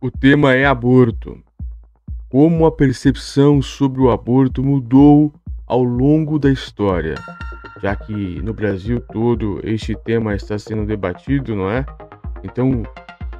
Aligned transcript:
O 0.00 0.12
tema 0.12 0.54
é 0.54 0.64
aborto. 0.64 1.42
Como 2.28 2.64
a 2.66 2.70
percepção 2.70 3.60
sobre 3.60 4.00
o 4.00 4.12
aborto 4.12 4.62
mudou 4.62 5.34
ao 5.66 5.82
longo 5.82 6.38
da 6.38 6.52
história, 6.52 7.16
já 7.82 7.96
que 7.96 8.40
no 8.40 8.54
Brasil 8.54 9.00
todo 9.00 9.60
este 9.64 9.96
tema 10.04 10.36
está 10.36 10.56
sendo 10.56 10.86
debatido, 10.86 11.56
não 11.56 11.68
é? 11.68 11.84
Então, 12.44 12.84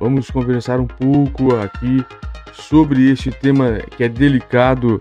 vamos 0.01 0.33
conversar 0.33 0.81
um 0.81 0.87
pouco 0.89 1.55
aqui 1.55 2.05
sobre 2.53 3.09
este 3.09 3.31
tema 3.31 3.79
que 3.97 4.03
é 4.03 4.09
delicado, 4.09 4.99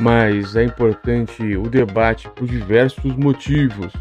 mas 0.00 0.56
é 0.56 0.64
importante 0.64 1.54
o 1.54 1.64
debate 1.64 2.30
por 2.30 2.48
diversos 2.48 3.14
motivos. 3.14 3.92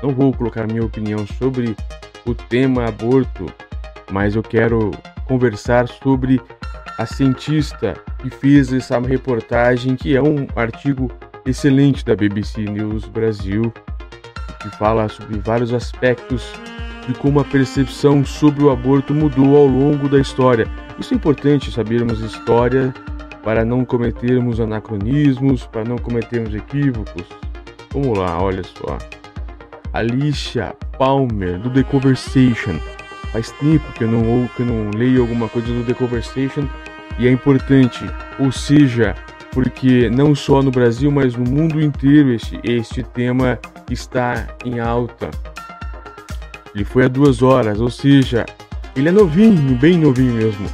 Não 0.00 0.14
vou 0.14 0.32
colocar 0.32 0.68
minha 0.68 0.84
opinião 0.84 1.26
sobre 1.26 1.74
o 2.24 2.32
tema 2.36 2.86
aborto, 2.86 3.46
mas 4.12 4.36
eu 4.36 4.44
quero 4.44 4.92
conversar 5.26 5.88
sobre 5.88 6.40
a 6.98 7.04
cientista 7.04 7.94
que 8.18 8.30
fez 8.30 8.72
essa 8.72 8.98
reportagem, 8.98 9.96
que 9.96 10.16
é 10.16 10.22
um 10.22 10.46
artigo 10.56 11.10
excelente 11.44 12.04
da 12.04 12.16
BBC 12.16 12.62
News 12.62 13.06
Brasil, 13.06 13.72
que 14.60 14.68
fala 14.76 15.08
sobre 15.08 15.38
vários 15.38 15.72
aspectos 15.72 16.52
de 17.06 17.14
como 17.14 17.38
a 17.38 17.44
percepção 17.44 18.24
sobre 18.24 18.64
o 18.64 18.70
aborto 18.70 19.14
mudou 19.14 19.56
ao 19.56 19.66
longo 19.66 20.08
da 20.08 20.18
história. 20.18 20.66
Isso 20.98 21.14
é 21.14 21.16
importante 21.16 21.70
sabermos 21.70 22.20
história 22.20 22.92
para 23.44 23.64
não 23.64 23.84
cometermos 23.84 24.58
anacronismos, 24.58 25.66
para 25.66 25.84
não 25.84 25.96
cometermos 25.98 26.52
equívocos. 26.52 27.24
Vamos 27.92 28.18
lá, 28.18 28.42
olha 28.42 28.64
só. 28.64 28.98
Alicia 29.92 30.74
Palmer, 30.98 31.58
do 31.60 31.70
The 31.70 31.84
Conversation. 31.84 32.80
Faz 33.32 33.50
tempo 33.52 33.92
que 33.92 34.04
eu 34.04 34.08
não, 34.08 34.48
que 34.48 34.60
eu 34.60 34.66
não 34.66 34.90
leio 34.90 35.20
alguma 35.22 35.48
coisa 35.48 35.68
do 35.68 35.84
The 35.84 35.94
Conversation 35.94 36.66
e 37.18 37.26
é 37.26 37.30
importante, 37.30 38.04
ou 38.38 38.52
seja, 38.52 39.14
porque 39.52 40.10
não 40.10 40.34
só 40.34 40.62
no 40.62 40.70
Brasil, 40.70 41.10
mas 41.10 41.34
no 41.34 41.44
mundo 41.44 41.80
inteiro 41.80 42.32
este, 42.32 42.60
este 42.62 43.02
tema 43.02 43.58
está 43.90 44.48
em 44.64 44.80
alta. 44.80 45.30
Ele 46.74 46.84
foi 46.84 47.06
há 47.06 47.08
duas 47.08 47.42
horas, 47.42 47.80
ou 47.80 47.88
seja, 47.88 48.44
ele 48.94 49.08
é 49.08 49.12
novinho, 49.12 49.74
bem 49.76 49.98
novinho 49.98 50.34
mesmo. 50.34 50.66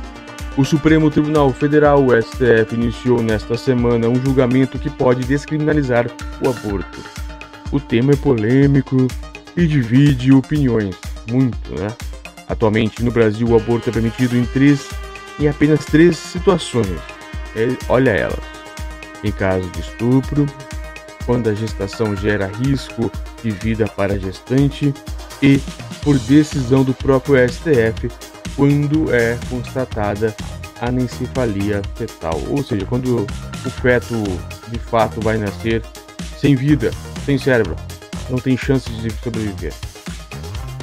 O 0.56 0.64
Supremo 0.64 1.10
Tribunal 1.10 1.52
Federal, 1.52 2.04
o 2.04 2.10
STF, 2.20 2.74
iniciou 2.74 3.22
nesta 3.22 3.56
semana 3.56 4.08
um 4.08 4.16
julgamento 4.16 4.78
que 4.78 4.90
pode 4.90 5.24
descriminalizar 5.24 6.06
o 6.44 6.50
aborto. 6.50 7.00
O 7.70 7.80
tema 7.80 8.12
é 8.12 8.16
polêmico 8.16 9.06
e 9.56 9.66
divide 9.66 10.32
opiniões, 10.32 10.94
muito, 11.30 11.72
né? 11.74 11.88
Atualmente 12.52 13.02
no 13.02 13.10
Brasil 13.10 13.48
o 13.48 13.56
aborto 13.56 13.88
é 13.88 13.92
permitido 13.92 14.36
em 14.36 14.44
três, 14.44 14.90
em 15.40 15.48
apenas 15.48 15.86
três 15.86 16.18
situações. 16.18 17.00
É, 17.56 17.66
olha 17.88 18.10
elas: 18.10 18.44
em 19.24 19.32
caso 19.32 19.66
de 19.70 19.80
estupro, 19.80 20.44
quando 21.24 21.48
a 21.48 21.54
gestação 21.54 22.14
gera 22.14 22.46
risco 22.62 23.10
de 23.42 23.50
vida 23.50 23.86
para 23.86 24.12
a 24.12 24.18
gestante 24.18 24.92
e 25.40 25.58
por 26.02 26.18
decisão 26.18 26.84
do 26.84 26.92
próprio 26.92 27.36
STF 27.48 28.10
quando 28.54 29.10
é 29.14 29.38
constatada 29.48 30.36
anencefalia 30.78 31.80
fetal, 31.94 32.38
ou 32.50 32.62
seja, 32.62 32.84
quando 32.84 33.24
o 33.64 33.70
feto 33.70 34.14
de 34.68 34.78
fato 34.78 35.22
vai 35.22 35.38
nascer 35.38 35.82
sem 36.38 36.54
vida, 36.54 36.90
sem 37.24 37.38
cérebro, 37.38 37.76
não 38.28 38.38
tem 38.38 38.58
chance 38.58 38.90
de 38.90 39.10
sobreviver. 39.22 39.72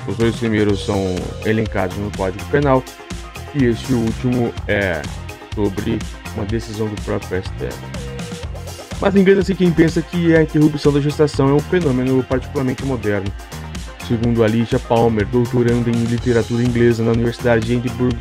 Os 0.09 0.17
dois 0.17 0.35
primeiros 0.37 0.83
são 0.83 1.15
elencados 1.45 1.95
no 1.97 2.09
Código 2.17 2.43
Penal 2.45 2.83
e 3.53 3.65
este 3.65 3.93
último 3.93 4.51
é 4.67 5.03
sobre 5.53 5.99
uma 6.35 6.45
decisão 6.45 6.87
do 6.87 6.99
próprio 7.03 7.43
STF. 7.43 7.77
Mas 8.99 9.15
engana-se 9.15 9.53
quem 9.53 9.71
pensa 9.71 10.01
que 10.01 10.35
a 10.35 10.41
interrupção 10.41 10.91
da 10.91 10.99
gestação 10.99 11.49
é 11.49 11.53
um 11.53 11.59
fenômeno 11.59 12.23
particularmente 12.23 12.83
moderno. 12.83 13.31
Segundo 14.07 14.43
Alicia 14.43 14.79
Palmer, 14.79 15.27
doutoranda 15.27 15.91
em 15.91 16.03
literatura 16.05 16.63
inglesa 16.63 17.03
na 17.03 17.11
Universidade 17.11 17.67
de 17.67 17.75
Edinburgh, 17.75 18.17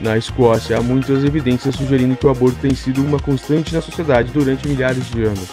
na 0.00 0.18
Escócia, 0.18 0.78
há 0.78 0.82
muitas 0.82 1.22
evidências 1.22 1.76
sugerindo 1.76 2.16
que 2.16 2.26
o 2.26 2.30
aborto 2.30 2.58
tem 2.60 2.74
sido 2.74 3.04
uma 3.04 3.20
constante 3.20 3.72
na 3.72 3.80
sociedade 3.80 4.32
durante 4.32 4.66
milhares 4.66 5.08
de 5.10 5.22
anos. 5.22 5.48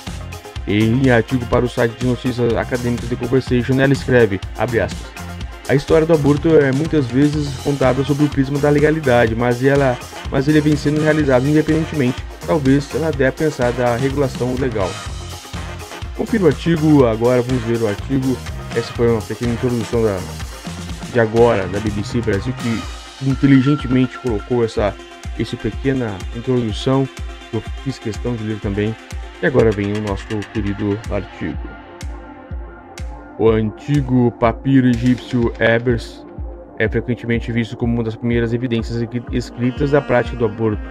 Em 0.67 1.11
artigo 1.11 1.45
para 1.45 1.63
o 1.63 1.69
site 1.69 1.93
de 1.99 2.07
notícias 2.07 2.55
acadêmicas 2.55 3.07
The 3.07 3.15
Conversation, 3.15 3.79
ela 3.79 3.93
escreve, 3.93 4.39
aspas, 4.57 5.26
a 5.67 5.75
história 5.75 6.05
do 6.05 6.13
aborto 6.13 6.49
é 6.57 6.71
muitas 6.71 7.05
vezes 7.07 7.49
contada 7.63 8.03
sob 8.03 8.23
o 8.23 8.29
prisma 8.29 8.59
da 8.59 8.69
legalidade, 8.69 9.35
mas, 9.35 9.63
ela, 9.63 9.97
mas 10.31 10.47
ele 10.47 10.61
vem 10.61 10.75
sendo 10.75 11.01
realizado 11.01 11.47
independentemente. 11.47 12.23
Talvez 12.45 12.87
ela 12.95 13.11
deva 13.11 13.31
pensar 13.31 13.71
da 13.73 13.95
regulação 13.95 14.55
legal. 14.55 14.89
Confira 16.15 16.45
o 16.45 16.47
artigo 16.47 17.05
agora, 17.05 17.41
vamos 17.41 17.63
ver 17.63 17.81
o 17.81 17.87
artigo 17.87 18.37
essa 18.75 18.93
foi 18.93 19.09
uma 19.09 19.21
pequena 19.21 19.53
introdução 19.53 20.03
da, 20.03 20.19
de 21.11 21.19
agora 21.19 21.67
da 21.67 21.79
BBC 21.79 22.21
Brasil 22.21 22.53
que 22.53 23.27
inteligentemente 23.27 24.17
colocou 24.19 24.63
essa, 24.63 24.93
essa 25.39 25.57
pequena 25.57 26.15
introdução 26.35 27.07
eu 27.53 27.61
fiz 27.83 27.97
questão 27.97 28.35
de 28.35 28.43
ler 28.43 28.59
também. 28.59 28.95
E 29.41 29.45
agora 29.45 29.71
vem 29.71 29.93
o 29.93 30.01
nosso 30.01 30.27
querido 30.53 30.99
artigo. 31.09 31.57
O 33.39 33.49
antigo 33.49 34.31
papiro 34.39 34.87
egípcio 34.87 35.53
Ebers 35.59 36.25
é 36.79 36.89
frequentemente 36.89 37.51
visto 37.51 37.77
como 37.77 37.93
uma 37.93 38.03
das 38.03 38.15
primeiras 38.15 38.51
evidências 38.51 39.07
escritas 39.31 39.91
da 39.91 40.01
prática 40.01 40.35
do 40.35 40.45
aborto. 40.45 40.81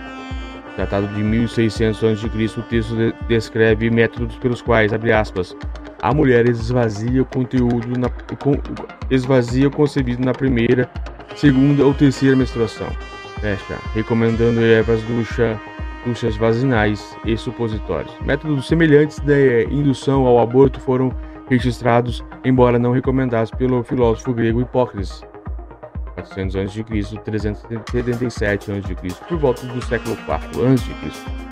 Tratado 0.77 1.09
de 1.09 1.23
1600 1.25 2.05
a.C., 2.05 2.61
o 2.61 2.63
texto 2.63 2.95
descreve 3.27 3.91
métodos 3.91 4.37
pelos 4.37 4.63
quais, 4.63 4.93
abre 4.93 5.13
aspas, 5.13 5.57
a 6.01 6.15
mulher 6.15 6.49
esvazia 6.49 7.23
o 7.23 7.25
conteúdo 7.25 7.99
na, 7.99 8.09
esvazia 9.11 9.67
o 9.67 9.71
concebido 9.71 10.25
na 10.25 10.33
primeira, 10.33 10.89
segunda 11.35 11.85
ou 11.85 11.93
terceira 11.95 12.37
menstruação. 12.37 12.89
Fecha, 13.41 13.77
recomendando 13.93 14.61
ervas 14.61 15.03
ducha, 15.03 15.61
duchas 16.07 16.37
vaginais 16.37 17.17
e 17.25 17.37
supositórios. 17.37 18.13
Métodos 18.25 18.69
semelhantes 18.69 19.19
de 19.19 19.65
indução 19.65 20.27
ao 20.27 20.39
aborto 20.39 20.79
foram 20.79 21.13
registrados, 21.49 22.25
embora 22.45 22.79
não 22.79 22.93
recomendados 22.93 23.51
pelo 23.51 23.83
filósofo 23.83 24.33
grego 24.33 24.61
Hipócrates. 24.61 25.23
400 26.15 26.57
a.C., 26.57 26.85
377 27.25 28.73
a.C., 28.73 29.15
por 29.29 29.39
volta 29.39 29.67
do 29.67 29.85
século 29.85 30.15
IV 30.15 30.67
a.C 30.67 31.47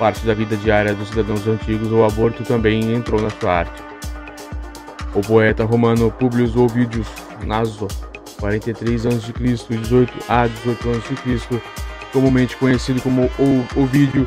parte 0.00 0.24
da 0.24 0.32
vida 0.32 0.56
diária 0.56 0.94
dos 0.94 1.10
cidadãos 1.10 1.46
antigos, 1.46 1.92
o 1.92 2.02
aborto 2.02 2.42
também 2.42 2.94
entrou 2.94 3.20
na 3.20 3.28
sua 3.28 3.58
arte. 3.58 3.82
O 5.14 5.20
poeta 5.20 5.62
romano 5.62 6.10
Publius 6.10 6.56
Ovidius 6.56 7.06
Naso, 7.44 7.86
43 8.40 9.04
a.C., 9.04 9.32
18 9.68 10.12
a 10.26 10.46
18 10.46 10.90
a.C., 10.90 11.62
comumente 12.14 12.56
conhecido 12.56 13.02
como 13.02 13.30
Ovídio, 13.76 14.26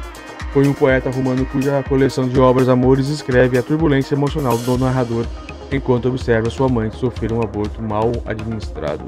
foi 0.53 0.67
um 0.67 0.73
poeta 0.73 1.09
romano 1.09 1.45
cuja 1.47 1.83
coleção 1.83 2.29
de 2.29 2.39
obras 2.39 2.69
Amores 2.69 3.09
escreve 3.09 3.57
a 3.57 3.63
turbulência 3.63 4.13
emocional 4.13 4.57
do 4.57 4.77
narrador 4.77 5.25
enquanto 5.71 6.07
observa 6.07 6.49
sua 6.49 6.69
mãe 6.69 6.91
sofrer 6.91 7.33
um 7.33 7.41
aborto 7.41 7.81
mal 7.81 8.11
administrado. 8.25 9.03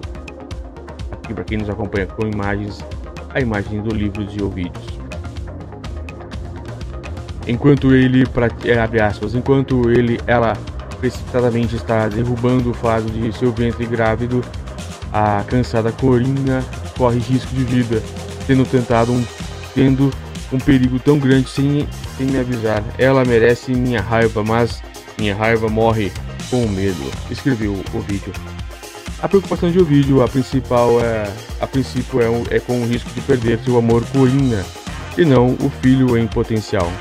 Aqui, 1.11 1.33
para 1.33 1.43
quem 1.43 1.59
nos 1.59 1.69
acompanha 1.69 2.07
com 2.07 2.25
imagens, 2.25 2.83
a 3.29 3.39
imagem 3.39 3.81
do 3.81 3.93
livro 3.93 4.25
de 4.25 4.43
Ovídios 4.43 5.05
enquanto 7.47 7.93
ele 7.93 8.23
é, 8.63 8.79
abre 8.79 9.01
aspas, 9.01 9.35
enquanto 9.35 9.89
ele 9.89 10.19
ela 10.27 10.53
precipitadamente 10.99 11.75
está 11.75 12.07
derrubando 12.07 12.71
o 12.71 12.73
fardo 12.73 13.09
de 13.11 13.31
seu 13.37 13.51
ventre 13.51 13.85
grávido, 13.85 14.43
a 15.11 15.43
cansada 15.47 15.91
Corinha 15.91 16.63
corre 16.97 17.19
risco 17.19 17.53
de 17.53 17.63
vida, 17.63 18.01
tendo 18.47 18.65
tentado 18.65 19.11
um, 19.11 19.23
tendo 19.73 20.11
um 20.51 20.59
perigo 20.59 20.99
tão 20.99 21.17
grande 21.17 21.49
sem, 21.49 21.87
sem 22.17 22.27
me 22.27 22.39
avisar. 22.39 22.83
Ela 22.97 23.25
merece 23.25 23.73
minha 23.73 24.01
raiva, 24.01 24.43
mas 24.43 24.81
minha 25.17 25.35
raiva 25.35 25.69
morre 25.69 26.11
com 26.49 26.67
medo. 26.67 27.11
Escreveu 27.29 27.73
o 27.93 27.99
vídeo. 27.99 28.33
A 29.21 29.27
preocupação 29.27 29.71
de 29.71 29.79
Ovídio, 29.79 30.21
a 30.21 30.27
principal 30.27 31.01
é, 31.01 31.31
a 31.59 31.65
princípio 31.65 32.21
é, 32.21 32.57
é 32.57 32.59
com 32.59 32.81
o 32.81 32.85
risco 32.85 33.09
de 33.11 33.21
perder 33.21 33.59
seu 33.59 33.77
amor 33.77 34.05
Corinha 34.11 34.63
e 35.17 35.25
não 35.25 35.53
o 35.53 35.71
filho 35.81 36.17
em 36.17 36.27
potencial. 36.27 36.91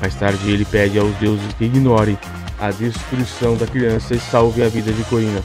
Mais 0.00 0.14
tarde, 0.14 0.50
ele 0.50 0.64
pede 0.64 0.98
aos 0.98 1.14
deuses 1.16 1.52
que 1.58 1.64
ignorem 1.64 2.16
a 2.58 2.70
destruição 2.70 3.56
da 3.56 3.66
criança 3.66 4.14
e 4.14 4.20
salve 4.20 4.62
a 4.62 4.68
vida 4.68 4.92
de 4.92 5.02
Corina. 5.04 5.42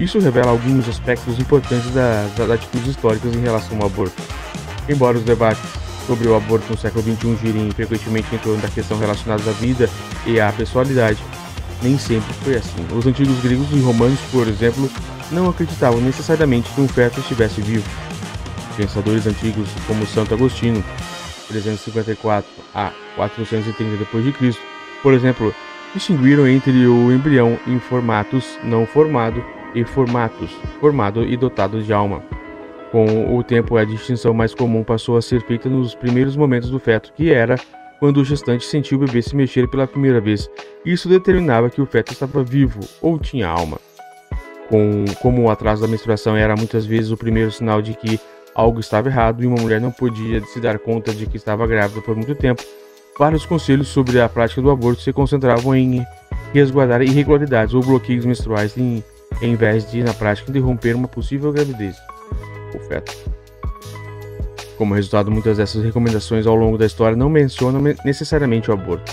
Isso 0.00 0.18
revela 0.18 0.50
alguns 0.50 0.88
aspectos 0.88 1.38
importantes 1.38 1.90
das, 1.90 2.32
das 2.32 2.50
atitudes 2.50 2.88
históricas 2.88 3.34
em 3.34 3.40
relação 3.40 3.78
ao 3.78 3.86
aborto. 3.86 4.20
Embora 4.88 5.16
os 5.16 5.22
debates 5.22 5.62
sobre 6.06 6.28
o 6.28 6.36
aborto 6.36 6.70
no 6.70 6.78
século 6.78 7.02
XXI 7.02 7.36
girem 7.42 7.70
frequentemente 7.70 8.34
em 8.34 8.38
torno 8.38 8.60
da 8.60 8.68
questão 8.68 8.98
relacionada 8.98 9.48
à 9.48 9.52
vida 9.52 9.88
e 10.26 10.40
à 10.40 10.52
pessoalidade, 10.52 11.18
nem 11.82 11.98
sempre 11.98 12.32
foi 12.42 12.56
assim. 12.56 12.86
Os 12.96 13.06
antigos 13.06 13.38
gregos 13.40 13.66
e 13.72 13.80
romanos, 13.80 14.20
por 14.30 14.46
exemplo, 14.48 14.90
não 15.30 15.48
acreditavam 15.48 16.00
necessariamente 16.00 16.70
que 16.70 16.80
um 16.80 16.88
feto 16.88 17.20
estivesse 17.20 17.60
vivo. 17.60 17.88
Pensadores 18.76 19.26
antigos 19.26 19.68
como 19.86 20.06
Santo 20.06 20.34
Agostinho, 20.34 20.84
354 21.48 22.50
a 22.74 22.92
430 23.16 23.96
d.C., 23.96 24.58
por 25.02 25.12
exemplo, 25.12 25.54
distinguiram 25.92 26.48
entre 26.48 26.86
o 26.86 27.12
embrião 27.12 27.58
em 27.66 27.78
formatos 27.78 28.58
não 28.64 28.86
formado 28.86 29.44
e 29.74 29.84
formatos 29.84 30.50
formado 30.80 31.24
e 31.24 31.36
dotado 31.36 31.82
de 31.82 31.92
alma. 31.92 32.22
Com 32.94 33.36
o 33.36 33.42
tempo, 33.42 33.76
a 33.76 33.84
distinção 33.84 34.32
mais 34.32 34.54
comum 34.54 34.84
passou 34.84 35.16
a 35.16 35.20
ser 35.20 35.42
feita 35.42 35.68
nos 35.68 35.96
primeiros 35.96 36.36
momentos 36.36 36.70
do 36.70 36.78
feto, 36.78 37.12
que 37.12 37.32
era 37.32 37.56
quando 37.98 38.18
o 38.18 38.24
gestante 38.24 38.64
sentiu 38.64 38.98
o 38.98 39.00
bebê 39.00 39.20
se 39.20 39.34
mexer 39.34 39.68
pela 39.68 39.84
primeira 39.84 40.20
vez. 40.20 40.48
Isso 40.86 41.08
determinava 41.08 41.68
que 41.68 41.80
o 41.80 41.86
feto 41.86 42.12
estava 42.12 42.44
vivo 42.44 42.78
ou 43.02 43.18
tinha 43.18 43.48
alma. 43.48 43.78
Com, 44.68 45.06
como 45.20 45.42
o 45.42 45.50
atraso 45.50 45.82
da 45.82 45.88
menstruação 45.88 46.36
era 46.36 46.54
muitas 46.54 46.86
vezes 46.86 47.10
o 47.10 47.16
primeiro 47.16 47.50
sinal 47.50 47.82
de 47.82 47.94
que 47.94 48.20
algo 48.54 48.78
estava 48.78 49.08
errado 49.08 49.42
e 49.42 49.46
uma 49.48 49.60
mulher 49.60 49.80
não 49.80 49.90
podia 49.90 50.40
se 50.44 50.60
dar 50.60 50.78
conta 50.78 51.12
de 51.12 51.26
que 51.26 51.36
estava 51.36 51.66
grávida 51.66 52.00
por 52.00 52.14
muito 52.14 52.36
tempo, 52.36 52.62
vários 53.18 53.44
conselhos 53.44 53.88
sobre 53.88 54.20
a 54.20 54.28
prática 54.28 54.62
do 54.62 54.70
aborto 54.70 55.02
se 55.02 55.12
concentravam 55.12 55.74
em 55.74 56.06
resguardar 56.52 57.02
irregularidades 57.02 57.74
ou 57.74 57.82
bloqueios 57.82 58.24
menstruais 58.24 58.78
em, 58.78 59.02
em 59.42 59.56
vez 59.56 59.90
de, 59.90 60.00
na 60.04 60.14
prática, 60.14 60.48
interromper 60.48 60.94
uma 60.94 61.08
possível 61.08 61.50
gravidez. 61.50 61.96
Feto. 62.80 63.12
Como 64.76 64.94
resultado, 64.94 65.30
muitas 65.30 65.56
dessas 65.58 65.84
recomendações 65.84 66.46
ao 66.46 66.54
longo 66.54 66.76
da 66.76 66.86
história 66.86 67.16
não 67.16 67.28
mencionam 67.28 67.80
necessariamente 68.04 68.70
o 68.70 68.74
aborto. 68.74 69.12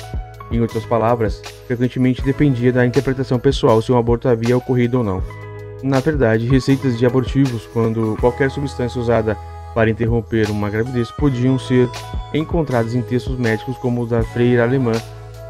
Em 0.52 0.60
outras 0.60 0.86
palavras, 0.86 1.42
frequentemente 1.68 2.22
dependia 2.22 2.74
da 2.74 2.86
interpretação 2.86 3.40
pessoal 3.40 3.82
se 3.82 3.92
um 3.92 3.98
aborto 3.98 4.28
havia 4.28 4.58
ocorrido 4.58 4.98
ou 4.98 5.04
não. 5.04 5.24
Na 5.84 6.00
verdade, 6.00 6.48
receitas 6.48 6.98
de 6.98 7.06
abortivos, 7.06 7.68
quando 7.74 8.18
qualquer 8.20 8.52
substância 8.52 9.00
usada 9.00 9.38
para 9.74 9.90
interromper 9.90 10.50
uma 10.50 10.70
gravidez, 10.70 11.10
podiam 11.12 11.58
ser 11.58 11.90
encontradas 12.34 12.94
em 12.94 13.02
textos 13.02 13.38
médicos 13.38 13.78
como 13.78 14.04
o 14.04 14.06
da 14.06 14.22
freira 14.24 14.64
alemã 14.64 14.92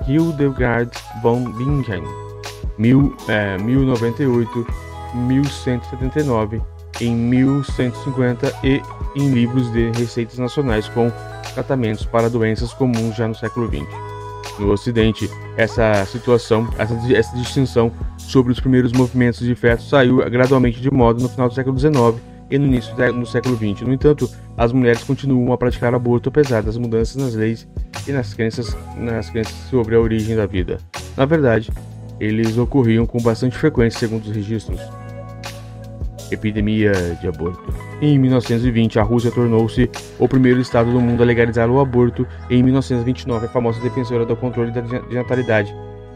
Hildegard 0.07 0.91
von 1.21 1.51
Bingen, 1.53 2.03
1098, 2.77 4.67
1179, 5.15 6.61
em 7.01 7.15
1150 7.15 8.53
e 8.63 8.81
em 9.15 9.29
livros 9.31 9.71
de 9.73 9.91
receitas 9.91 10.37
nacionais 10.37 10.87
com 10.89 11.11
tratamentos 11.53 12.05
para 12.05 12.29
doenças 12.29 12.73
comuns 12.73 13.15
já 13.15 13.27
no 13.27 13.35
século 13.35 13.67
XX. 13.67 13.87
No 14.59 14.71
Ocidente, 14.71 15.29
essa 15.57 16.05
situação, 16.05 16.69
essa, 16.77 16.93
essa 17.13 17.35
distinção 17.35 17.91
sobre 18.17 18.51
os 18.51 18.59
primeiros 18.59 18.91
movimentos 18.91 19.39
de 19.39 19.55
feto 19.55 19.83
saiu 19.83 20.17
gradualmente 20.29 20.79
de 20.79 20.91
moda 20.91 21.21
no 21.21 21.29
final 21.29 21.49
do 21.49 21.55
século 21.55 21.77
XIX 21.77 22.21
e 22.49 22.57
no 22.57 22.67
início 22.67 22.93
do 22.95 23.25
século 23.25 23.55
XX. 23.55 23.81
No 23.81 23.93
entanto, 23.93 24.29
as 24.57 24.71
mulheres 24.71 25.03
continuam 25.03 25.51
a 25.51 25.57
praticar 25.57 25.95
aborto 25.95 26.29
apesar 26.29 26.61
das 26.61 26.77
mudanças 26.77 27.15
nas 27.15 27.33
leis 27.33 27.67
e 28.07 28.11
nas 28.11 28.33
crenças, 28.33 28.77
nas 28.97 29.29
crenças 29.29 29.55
sobre 29.69 29.95
a 29.95 29.99
origem 29.99 30.35
da 30.35 30.45
vida. 30.45 30.77
Na 31.17 31.25
verdade, 31.25 31.71
eles 32.19 32.57
ocorriam 32.57 33.05
com 33.05 33.19
bastante 33.19 33.57
frequência, 33.57 33.99
segundo 33.99 34.25
os 34.25 34.35
registros. 34.35 34.79
Epidemia 36.31 36.93
de 37.19 37.27
aborto. 37.27 37.61
Em 38.01 38.17
1920, 38.17 38.97
a 38.97 39.03
Rússia 39.03 39.29
tornou-se 39.29 39.91
o 40.17 40.27
primeiro 40.27 40.59
estado 40.61 40.91
do 40.91 40.99
mundo 40.99 41.21
a 41.21 41.25
legalizar 41.25 41.69
o 41.69 41.79
aborto. 41.79 42.25
Em 42.49 42.63
1929, 42.63 43.45
a 43.45 43.49
famosa 43.49 43.79
defensora 43.81 44.25
do 44.25 44.35
controle 44.35 44.71
da 44.71 44.81
natalidade, 45.11 45.71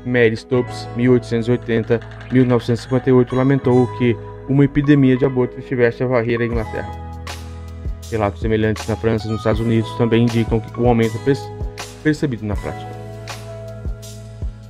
Mary 0.06 0.36
Stopes, 0.36 0.88
1880-1958, 0.98 3.36
lamentou 3.36 3.86
que 3.98 4.18
uma 4.48 4.64
epidemia 4.64 5.18
de 5.18 5.26
aborto 5.26 5.60
estivesse 5.60 6.04
a 6.04 6.08
varrer 6.08 6.40
a 6.40 6.46
Inglaterra. 6.46 6.92
Relatos 8.12 8.40
semelhantes 8.40 8.88
na 8.88 8.96
França 8.96 9.28
e 9.28 9.32
nos 9.32 9.40
Estados 9.40 9.60
Unidos 9.60 9.92
também 9.98 10.24
indicam 10.24 10.60
que 10.60 10.80
o 10.80 10.88
aumento 10.88 11.20
percebido 12.04 12.46
na 12.46 12.56
prática. 12.56 12.94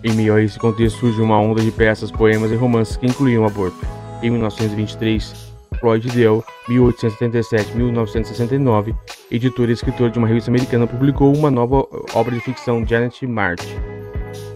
Em 0.04 0.14
meio 0.14 0.36
a 0.36 0.42
esse 0.42 0.58
contexto 0.58 1.00
surge 1.00 1.22
uma 1.22 1.38
onda 1.40 1.62
de 1.62 1.72
peças, 1.72 2.12
poemas 2.12 2.52
e 2.52 2.56
romances 2.56 2.96
que 2.96 3.06
incluíam 3.06 3.46
aborto. 3.46 3.95
Em 4.26 4.32
1923, 4.32 5.54
Floyd 5.80 6.10
Dell, 6.10 6.44
1877-1969, 6.68 8.98
editor 9.30 9.70
e 9.70 9.74
escritor 9.74 10.10
de 10.10 10.18
uma 10.18 10.28
revista 10.28 10.50
americana, 10.50 10.88
publicou 10.88 11.32
uma 11.32 11.52
nova 11.52 11.88
obra 12.12 12.34
de 12.34 12.42
ficção, 12.42 12.84
Janet 12.84 13.28
March, 13.28 13.64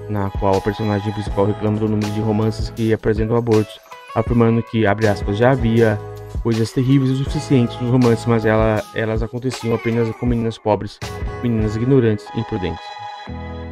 na 0.10 0.32
qual 0.32 0.58
a 0.58 0.62
personagem 0.62 1.14
principal 1.14 1.46
reclama 1.46 1.78
do 1.78 1.88
número 1.88 2.12
de 2.14 2.20
romances 2.20 2.72
que 2.72 2.92
apresentam 2.92 3.38
abortos, 3.38 3.80
afirmando 4.16 4.64
que, 4.64 4.88
abre 4.88 5.08
aspas, 5.08 5.38
já 5.38 5.52
havia 5.52 6.00
coisas 6.42 6.72
terríveis 6.72 7.12
o 7.12 7.18
suficiente 7.18 7.78
nos 7.80 7.92
romances, 7.92 8.26
mas 8.26 8.46
ela, 8.46 8.84
elas 8.96 9.22
aconteciam 9.22 9.76
apenas 9.76 10.10
com 10.16 10.26
meninas 10.26 10.58
pobres, 10.58 11.00
meninas 11.44 11.76
ignorantes 11.76 12.26
e 12.36 12.40
imprudentes. 12.40 12.82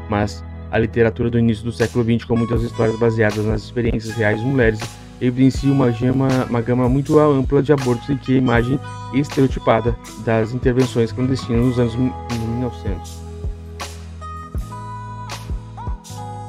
Mas 0.08 0.46
a 0.70 0.78
literatura 0.78 1.32
do 1.32 1.40
início 1.40 1.64
do 1.64 1.72
século 1.72 2.04
XX, 2.04 2.24
com 2.24 2.36
muitas 2.36 2.62
histórias 2.62 3.00
baseadas 3.00 3.44
nas 3.44 3.64
experiências 3.64 4.16
reais 4.16 4.40
de 4.40 4.46
mulheres, 4.46 5.07
evidencia 5.20 5.72
uma 5.72 5.90
gama, 5.90 6.28
uma 6.50 6.62
gama 6.62 6.90
muito 6.90 7.20
ampla 7.20 7.62
de 7.62 7.74
abortos 7.74 8.08
e 8.10 8.16
que 8.16 8.36
a 8.36 8.38
imagem 8.38 8.80
estereotipada 9.14 9.96
das 10.26 10.54
intervenções 10.54 11.12
clandestinas 11.12 11.66
nos 11.66 11.80
anos 11.80 11.96
1900. 11.96 13.28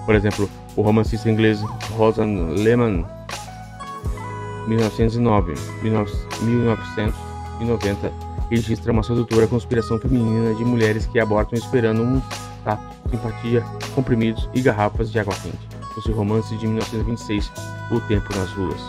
Por 0.04 0.14
exemplo, 0.14 0.48
o 0.76 0.82
romancista 0.82 1.30
inglês 1.30 1.60
Rosan 1.96 2.52
Lehman 2.52 3.04
1909, 4.66 5.54
1990, 5.82 8.12
registra 8.50 8.92
uma 8.92 9.02
sedutora 9.02 9.46
conspiração 9.46 9.98
feminina 9.98 10.54
de 10.54 10.64
mulheres 10.64 11.06
que 11.06 11.18
abortam 11.18 11.58
esperando 11.58 12.02
um 12.02 12.20
tato, 12.64 12.82
simpatia, 13.10 13.62
comprimidos 13.94 14.48
e 14.54 14.60
garrafas 14.60 15.10
de 15.10 15.18
água 15.18 15.34
quente. 15.42 15.68
O 15.96 16.00
seu 16.00 16.14
romance 16.14 16.56
de 16.56 16.66
1926, 16.66 17.50
O 17.90 18.00
Tempo 18.00 18.34
nas 18.36 18.50
Ruas. 18.52 18.80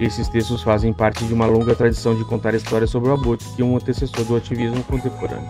Esses 0.00 0.28
textos 0.28 0.62
fazem 0.62 0.92
parte 0.92 1.24
de 1.24 1.32
uma 1.32 1.46
longa 1.46 1.74
tradição 1.74 2.14
de 2.14 2.24
contar 2.24 2.54
histórias 2.54 2.90
sobre 2.90 3.10
o 3.10 3.14
aborto 3.14 3.44
que 3.54 3.62
é 3.62 3.64
um 3.64 3.76
antecessor 3.76 4.24
do 4.24 4.36
ativismo 4.36 4.82
contemporâneo. 4.84 5.48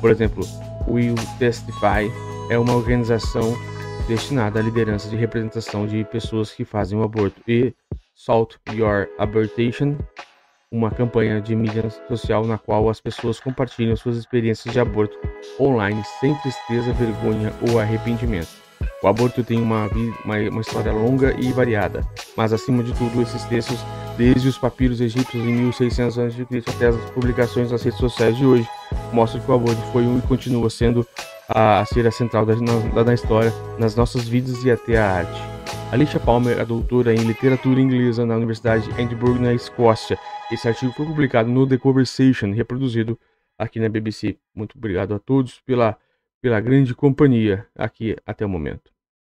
Por 0.00 0.10
exemplo, 0.10 0.44
Will 0.86 1.14
Testify 1.38 2.10
é 2.50 2.58
uma 2.58 2.74
organização 2.74 3.56
destinada 4.06 4.60
à 4.60 4.62
liderança 4.62 5.08
de 5.08 5.16
representação 5.16 5.86
de 5.86 6.04
pessoas 6.04 6.52
que 6.52 6.64
fazem 6.64 6.98
o 6.98 7.02
aborto 7.02 7.40
e 7.48 7.74
Salt 8.14 8.56
Your 8.70 9.08
Abortation, 9.18 9.96
uma 10.70 10.90
campanha 10.90 11.40
de 11.40 11.56
mídia 11.56 11.88
social 12.08 12.44
na 12.44 12.58
qual 12.58 12.88
as 12.90 13.00
pessoas 13.00 13.40
compartilham 13.40 13.96
suas 13.96 14.16
experiências 14.16 14.72
de 14.72 14.80
aborto 14.80 15.16
online 15.58 16.02
sem 16.20 16.34
tristeza, 16.42 16.92
vergonha 16.92 17.52
ou 17.68 17.78
arrependimento. 17.78 18.63
O 19.02 19.08
aborto 19.08 19.42
tem 19.42 19.60
uma, 19.60 19.88
uma, 20.24 20.36
uma 20.50 20.60
história 20.60 20.92
longa 20.92 21.34
e 21.38 21.52
variada, 21.52 22.06
mas 22.36 22.52
acima 22.52 22.82
de 22.82 22.92
tudo, 22.94 23.20
esses 23.22 23.44
textos, 23.44 23.78
desde 24.16 24.48
os 24.48 24.58
papiros 24.58 25.00
egípcios 25.00 25.44
em 25.44 25.52
1600 25.52 26.18
a.C. 26.18 26.46
até 26.66 26.88
as 26.88 27.10
publicações 27.10 27.70
nas 27.70 27.82
redes 27.82 27.98
sociais 27.98 28.36
de 28.36 28.44
hoje, 28.44 28.68
mostram 29.12 29.40
que 29.42 29.50
o 29.50 29.54
aborto 29.54 29.80
foi 29.92 30.02
um 30.02 30.18
e 30.18 30.22
continua 30.22 30.70
sendo 30.70 31.06
a, 31.48 31.80
a 31.80 31.84
ser 31.84 32.06
a 32.06 32.10
central 32.10 32.46
da, 32.46 32.54
da, 32.54 33.02
da 33.02 33.14
história, 33.14 33.52
nas 33.78 33.94
nossas 33.94 34.28
vidas 34.28 34.64
e 34.64 34.70
até 34.70 34.96
a 34.96 35.10
arte. 35.10 35.54
Alicia 35.92 36.18
Palmer 36.18 36.58
é 36.58 36.64
doutora 36.64 37.14
em 37.14 37.18
literatura 37.18 37.80
inglesa 37.80 38.26
na 38.26 38.36
Universidade 38.36 38.90
de 38.90 39.00
Edinburgh, 39.00 39.38
na 39.40 39.52
Escócia. 39.52 40.18
Esse 40.50 40.66
artigo 40.66 40.92
foi 40.92 41.06
publicado 41.06 41.48
no 41.48 41.66
The 41.66 41.78
Conversation, 41.78 42.52
reproduzido 42.52 43.18
aqui 43.58 43.78
na 43.78 43.88
BBC. 43.88 44.36
Muito 44.54 44.76
obrigado 44.76 45.14
a 45.14 45.18
todos 45.18 45.60
pela, 45.64 45.96
pela 46.44 46.60
grande 46.60 46.94
companhia 46.94 47.66
aqui 47.74 48.14
até 48.26 48.44
o 48.44 48.48
momento. 48.50 48.93